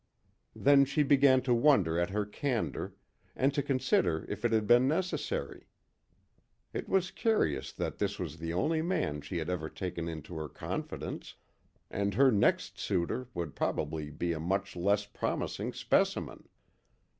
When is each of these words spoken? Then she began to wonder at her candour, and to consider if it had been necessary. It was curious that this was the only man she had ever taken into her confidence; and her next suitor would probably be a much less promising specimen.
Then 0.55 0.83
she 0.83 1.03
began 1.03 1.43
to 1.43 1.53
wonder 1.53 1.99
at 1.99 2.09
her 2.09 2.25
candour, 2.25 2.95
and 3.35 3.53
to 3.53 3.61
consider 3.61 4.25
if 4.29 4.43
it 4.43 4.51
had 4.51 4.65
been 4.65 4.87
necessary. 4.87 5.67
It 6.73 6.89
was 6.89 7.11
curious 7.11 7.71
that 7.73 7.99
this 7.99 8.17
was 8.17 8.37
the 8.37 8.51
only 8.51 8.81
man 8.81 9.21
she 9.21 9.37
had 9.37 9.47
ever 9.47 9.69
taken 9.69 10.09
into 10.09 10.33
her 10.37 10.49
confidence; 10.49 11.35
and 11.91 12.15
her 12.15 12.31
next 12.31 12.79
suitor 12.79 13.27
would 13.35 13.55
probably 13.55 14.09
be 14.09 14.33
a 14.33 14.39
much 14.39 14.75
less 14.75 15.05
promising 15.05 15.71
specimen. 15.71 16.49